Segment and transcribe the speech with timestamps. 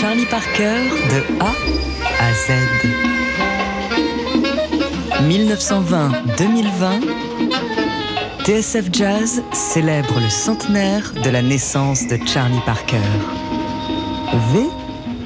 [0.00, 0.80] Charlie Parker
[1.10, 1.52] de A
[2.18, 2.52] à Z.
[5.28, 7.02] 1920-2020,
[8.44, 12.96] TSF Jazz célèbre le centenaire de la naissance de Charlie Parker.
[14.54, 14.60] V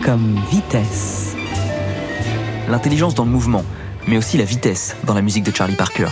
[0.05, 1.37] comme vitesse.
[2.69, 3.65] L'intelligence dans le mouvement,
[4.09, 6.09] mais aussi la vitesse dans la musique de Charlie Parker.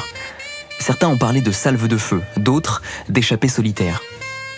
[0.78, 4.00] Certains ont parlé de salve de feu, d'autres d'échappée solitaire.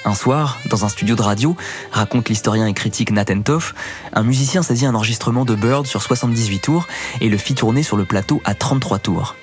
[0.07, 1.57] Un soir, dans un studio de radio,
[1.91, 3.75] raconte l'historien et critique Nathan Toff,
[4.13, 6.87] un musicien saisit un enregistrement de Bird sur 78 tours
[7.23, 9.35] et le fit tourner sur le plateau à 33 tours.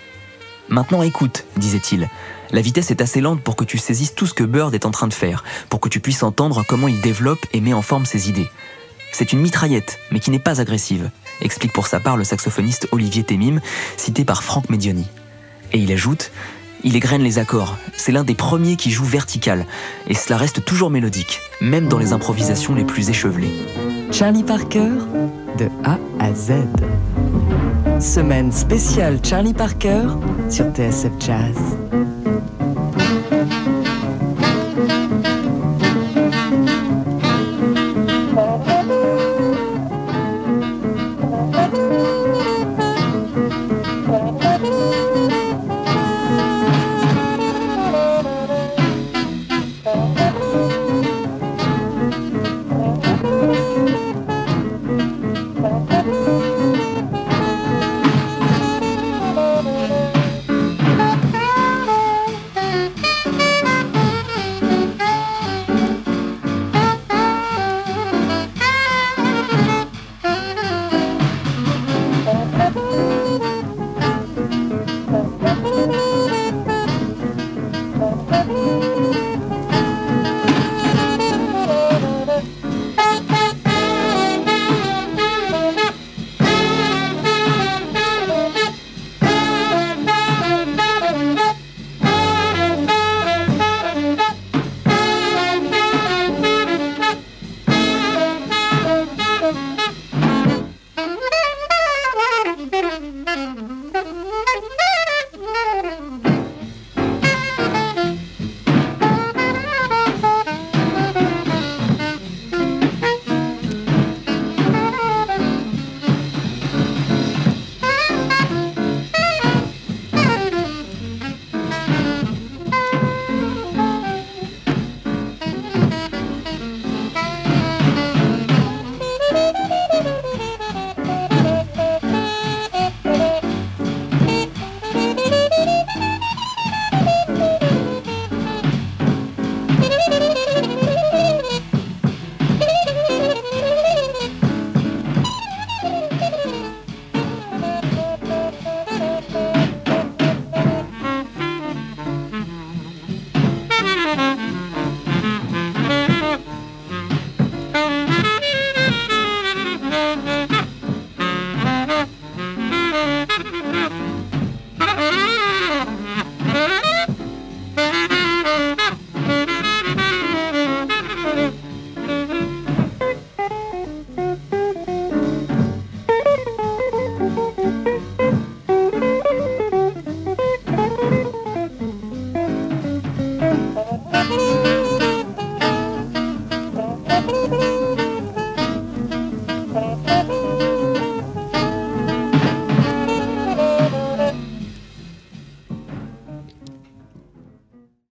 [0.70, 2.10] Maintenant écoute, disait-il.
[2.52, 4.92] La vitesse est assez lente pour que tu saisisses tout ce que Bird est en
[4.92, 8.06] train de faire, pour que tu puisses entendre comment il développe et met en forme
[8.06, 8.50] ses idées.
[9.12, 11.10] C'est une mitraillette, mais qui n'est pas agressive,
[11.42, 13.62] explique pour sa part le saxophoniste Olivier Temim,
[13.98, 15.08] cité par Franck Medioni.
[15.74, 16.32] Et il ajoute
[16.84, 17.78] il égrène les accords.
[17.96, 19.66] C'est l'un des premiers qui joue vertical.
[20.08, 23.54] Et cela reste toujours mélodique, même dans les improvisations les plus échevelées.
[24.12, 24.92] Charlie Parker,
[25.58, 26.54] de A à Z.
[28.00, 30.04] Semaine spéciale Charlie Parker
[30.50, 31.58] sur TSF Jazz.